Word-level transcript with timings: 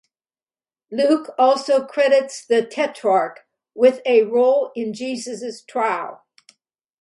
Luke 0.91 1.29
also 1.37 1.85
credits 1.85 2.43
the 2.43 2.65
tetrarch 2.65 3.41
with 3.75 4.01
a 4.03 4.23
role 4.23 4.71
in 4.75 4.95
Jesus' 4.95 5.61
trial. 5.63 6.25